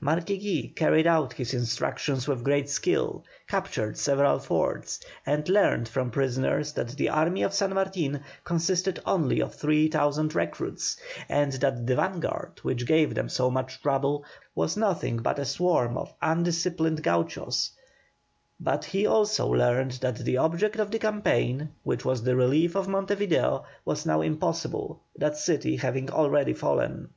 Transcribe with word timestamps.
Marquiegui 0.00 0.74
carried 0.74 1.06
out 1.06 1.34
his 1.34 1.52
instructions 1.52 2.26
with 2.26 2.42
great 2.42 2.70
skill, 2.70 3.22
captured 3.46 3.98
several 3.98 4.38
forts, 4.38 4.98
and 5.26 5.46
learned 5.50 5.86
from 5.86 6.10
prisoners 6.10 6.72
that 6.72 6.88
the 6.96 7.10
army 7.10 7.42
of 7.42 7.52
San 7.52 7.74
Martin 7.74 8.22
consisted 8.44 8.98
only 9.04 9.40
of 9.42 9.54
three 9.54 9.86
thousand 9.88 10.34
recruits, 10.34 10.96
and 11.28 11.52
that 11.52 11.86
the 11.86 11.94
vanguard 11.96 12.52
which 12.62 12.86
gave 12.86 13.14
them 13.14 13.28
so 13.28 13.50
much 13.50 13.82
trouble, 13.82 14.24
was 14.54 14.74
nothing 14.74 15.18
but 15.18 15.38
a 15.38 15.44
swarm 15.44 15.98
of 15.98 16.14
undisciplined 16.22 17.02
Gauchos; 17.02 17.72
but 18.58 18.86
he 18.86 19.04
also 19.04 19.48
learned 19.48 19.90
that 20.00 20.16
the 20.16 20.38
object 20.38 20.76
of 20.76 20.90
the 20.90 20.98
campaign, 20.98 21.68
which 21.82 22.06
was 22.06 22.22
the 22.22 22.34
relief 22.34 22.74
of 22.74 22.88
Monte 22.88 23.16
Video, 23.16 23.66
was 23.84 24.06
now 24.06 24.22
impossible, 24.22 25.02
that 25.16 25.36
city 25.36 25.76
having 25.76 26.08
already 26.08 26.54
fallen. 26.54 27.10